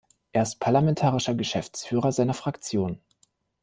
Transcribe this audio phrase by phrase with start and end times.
[0.31, 2.99] Er ist Parlamentarischer Geschäftsführer seiner Fraktion.